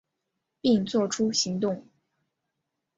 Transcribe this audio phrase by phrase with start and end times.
[0.61, 1.87] 并做出行动